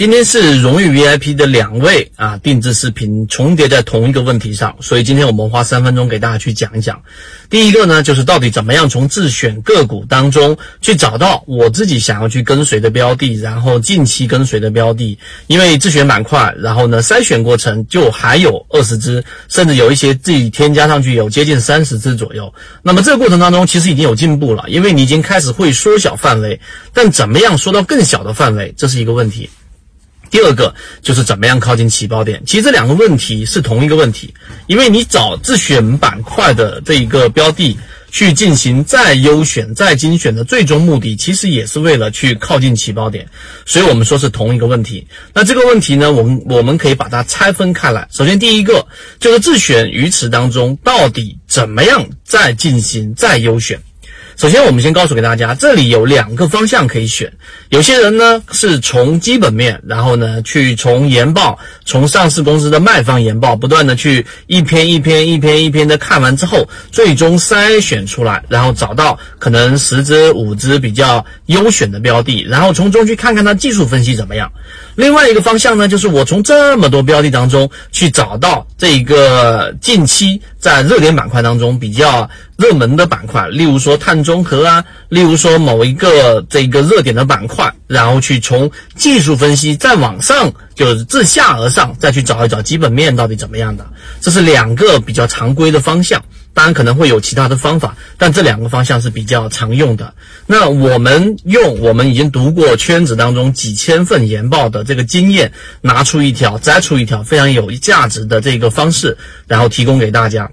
[0.00, 7.02] 今天是荣誉 VIP 的两位啊，定制视频重叠在同一个问题上，所以今天我们花三分钟给大家去讲一讲。
[7.50, 15.18] 第一个呢，就是到底怎么样从自选个股当中去找到我自己想要去跟随的标的，然后近期跟随的标的。
[15.48, 22.54] 因为自选板块，然后呢筛选过程就还有二十只，甚至有一些自己添加上去有接近三十只左右。
[22.80, 26.58] 那么这个过程当中其实已经有进步了，因为你已经开始会缩小范围，
[26.94, 29.50] 但怎么样缩到更小的范围，这是一个问题。
[30.30, 34.32] 第二个就是怎么样靠近起爆点，其实这两个问题是同一个问题，
[34.66, 37.76] 因为你找自选板块的这一个标的
[38.12, 43.28] 去进行再优选、再精选的最终目的，其实也是为了去靠近起爆点，
[43.66, 45.08] 所以我们说是同一个问题。
[45.34, 48.08] 那这个问题呢，我们我们可以把它拆分开来。
[48.12, 48.86] 首先，第一个
[49.18, 53.80] 就是自选鱼池当中到底怎么样再进行再优选。
[54.40, 57.30] 首先，我们先告诉给大家，这里有两个方向可以选。
[57.68, 74.50] 有些人呢是从基本面，然后呢去从研报，从上市公司的卖方研报，不断的去一篇一篇、一篇一篇的看完之后，最终筛选出来，然后找到可能十只、五只比较优选的标的，然后从中去看看它技术分析怎么样。
[74.94, 93.86] 另外一个方向呢，就是我从这么多标的当中去找到这一个近期在热点板块当中比较热门的板块，例如说碳中和啊，例如说某一个这个热点的板块，然后去从技术分析再往上，就是自下而上再去找一找基本面到底怎么样的，
[94.20, 96.22] 这是两个比较常规的方向。
[96.52, 100.14] 当然可能会有其他的方法，但这两个方向是比较常用的。
[100.46, 110.50] 那我们用我们已经读过圈子当中几千份研报的这个经验，拿出一条，摘出一条非常有价值的这个方式，然后提供给大家。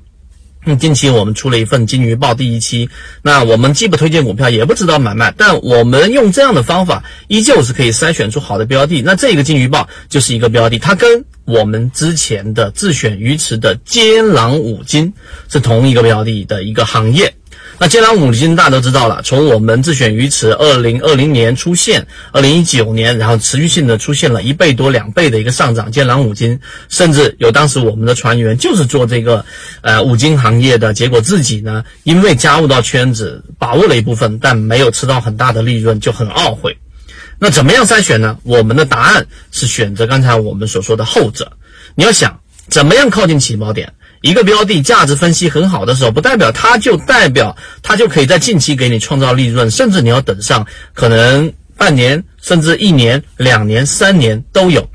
[0.76, 2.90] 近期我们出了一份金鱼报第一期，
[3.22, 9.02] 那我们既不推荐股票，也不知道买卖，但我们用这样的方法，依旧是可以筛选出好的标的。
[9.02, 15.14] 那这个金鱼报就是一个标的，它跟我们之前的自选鱼池的尖狼五金
[15.48, 17.36] 是同一个标的的一个行业。
[17.80, 25.92] 那尖狼五金大家都知道了，从我们自选鱼池二零二零年出现，二零一九年，然后持续性的出现了一倍多、两倍的一个上涨。
[25.92, 29.46] 尖狼五金，甚至有当时我们的船员就是做这个
[29.82, 36.76] 呃五金行业的，结果自己呢因为加入到圈子，把握了一部分，但没有吃到很大的利润，就很懊悔。
[37.38, 38.40] 那怎么样筛选呢？
[38.42, 41.52] 我们的答案是选择刚才我们所说的后者。
[41.94, 42.40] 你要想
[42.70, 43.94] 怎么样靠近起锚点。
[44.22, 54.88] 一个标的价值分析很好的时候，不代表它就代表它就可以在近期给你创造利润，甚至你要等上可能半年，甚至一年、两年、三年都有。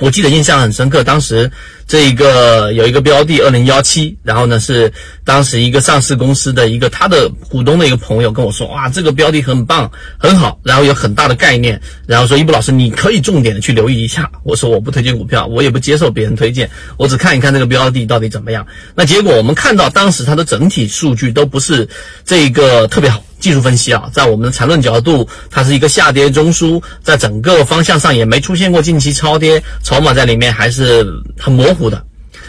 [0.00, 1.52] 我记得印象很深刻，当时
[1.86, 4.92] 这一个有一个标的二零幺七，然后呢是
[5.24, 14.32] 当时一个上市公司的一个他的股东的一个朋友跟我说，哇，这个标的很棒，很好，然后有很大的概念，然后说一布老师你可以重点的去留意一下。
[14.42, 18.66] 我说我不推荐股票，我也不接受别人推荐，我只看一看这个标的到底怎么样。
[18.96, 21.88] 那结果我们看到当时它的整体数据都不是
[22.24, 23.22] 这个特别好。
[23.44, 31.06] 技术分析啊，在我们的缠论角度，它是一个下跌中枢，在整个方向上也没出现过近期超跌，筹码在里面还是
[31.38, 32.02] 很模糊的。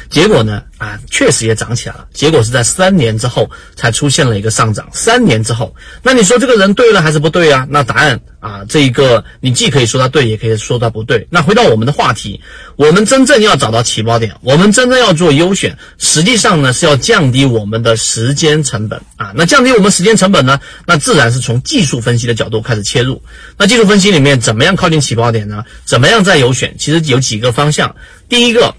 [0.10, 0.62] 结果呢？
[0.78, 2.06] 啊，确实也涨起来了。
[2.14, 4.88] 结果是在三年之后才出现了一个上涨。
[4.92, 5.74] 三年之后，
[6.04, 7.66] 那你说这个人对了还是不对啊？
[7.70, 11.26] 那答案啊，这一个你既可以说他对，也可以说他不对。
[11.30, 12.42] 那回到我们的话题，
[12.76, 19.32] 我们真正要找到起爆点，我们真正要做优选，实际上呢是要降低我们的时间成本啊。
[19.34, 20.60] 那降低我们时间成本呢？
[20.86, 23.24] 那自然是从技术分析的角度开始切入。
[23.58, 25.64] 那技术分析里面怎么样靠近起爆点呢？
[25.86, 26.76] 怎么样再优选？
[26.78, 27.96] 其实有几个方向。
[28.28, 28.76] 第一个。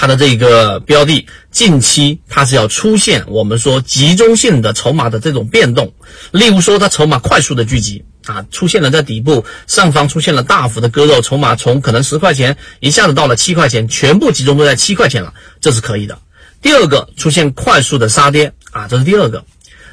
[0.00, 5.92] 它的这个标的近期它是要出现我们说集中性的筹码的这种变动，
[6.30, 16.16] 例如说它筹码快速的聚集啊，出现了在底部上方出现了大幅的割肉，筹码从可能十块钱一下子到了七块钱，全部集中都在七块钱了，这是可以的。
[16.62, 19.44] 第二个出现快速的杀跌啊，这是第二个。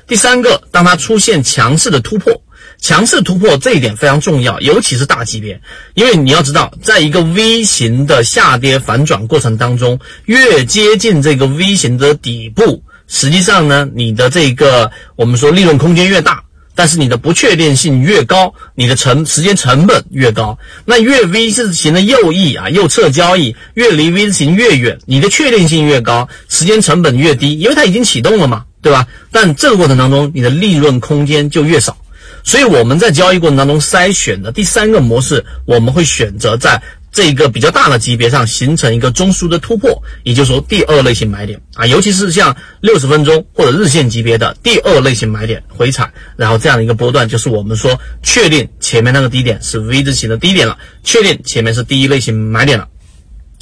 [0.06, 2.44] 第三个，当它出现强势的突破。
[2.88, 5.60] 强势突破这一点非常重要，尤其是大级别，
[5.96, 16.44] 因为你要知道，在一个 V 型的下跌反转过程当中，越接近这个 V 型的底部，实际上呢，你的这个我们说利润空间越大，
[16.76, 20.60] 但是你的不确定性越高，你的成时间成本越高。
[20.86, 29.08] 那越 V 字形的右翼啊，右侧交易越离 V 字形越远，你的确定性越高，时间成本越低，因为它已经启动了嘛，对吧？
[29.32, 31.98] 但这个过程当中，你的利润空间就越少。
[32.46, 36.82] 所以我们在交易过程当中筛选的第三个模式，我们会选择在
[37.12, 52.88] 这一个比较大的级别上形成一个中枢的突破，也就是说第二类型买点啊，尤其是像六十分钟或者日线级别的第二类型买点回踩，然后这样的一个波段，就是我们说确定前面那个低点是 V 字形的低点了，确定前面是第一类型买点了。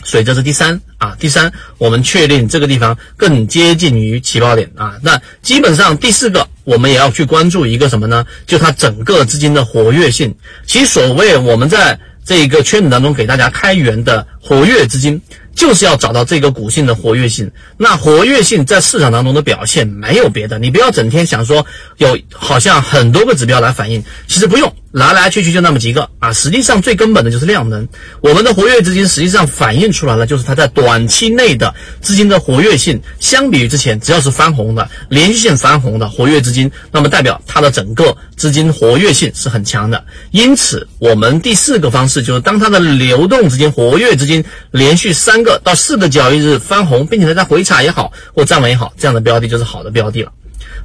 [0.04, 4.98] 所以这是第三啊，第三，我们确定这个地方更接近于起爆点啊。
[5.02, 8.26] 那基本上第四个，我们也要去关注一个什么呢？
[8.48, 10.36] 就它整个资金的活跃性。
[10.66, 15.22] 其实所谓我们在这个圈子当中给大家开源的活跃资金，
[15.56, 17.52] 就是要找到这个股性的活跃性。
[17.78, 21.66] 那活跃性在市场当中的表现没有别的，你不要整天想说
[21.98, 24.74] 有好像很多个指标来反映，其实不用。
[24.94, 27.88] 来来去去就那么几个啊，实际上最根本的就是量能。
[28.22, 40.06] 我们的活跃资金实际上反映出来了，就是它在短期内的资金的活跃性，相比于之前，只要是翻红的、连续性翻红的活跃资金，那么代表它的整个资金活跃性是很强的。
[40.30, 50.32] 因此，我们第四个方式就是，当它的流动资金、活跃资金连续三个到四个交易日翻红，并且它在回踩也好或站稳也好，这样的标的就是好的标的了。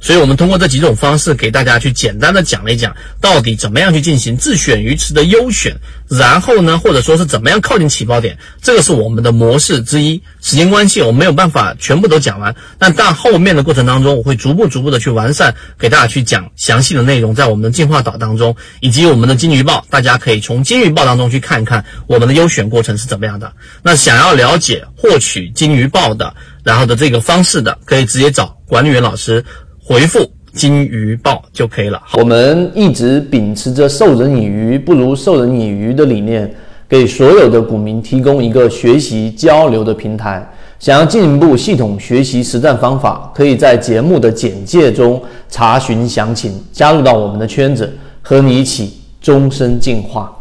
[0.01, 5.75] 所以，我们通过这几种方式给大家去简单的讲了一讲，到底怎么样去进行自选鱼池的优选，
[6.09, 10.21] 然后呢，或者说是怎么样靠近起爆点，这个是我们的模式之一。
[10.41, 23.53] 时间关系，我没有办法全部都讲完，但但后面的过程当中，我会逐步逐步的去完善，给大家去讲详细的内容，在我们的进化岛当中，以及我们的金鱼报，大家可以从金鱼报当中去看一看我们的优选过程是怎么样的。
[23.83, 29.43] 那想要了解获取金鱼报的，然后的这个方式的，可以直接找管理员老师。
[29.91, 30.19] 回复
[30.53, 31.99] 金鱼报就可以了。
[32.13, 36.47] 我们一直秉持着授人以鱼不如授人以渔的理念，
[36.87, 40.47] 给所有的股民提供一个学习交流的平台。
[40.77, 45.19] 想要进一步系统学习实战方法，可以在节目的简介中
[45.49, 47.91] 查询详情，加入到我们的圈子，
[48.21, 50.31] 和你一起终身进化。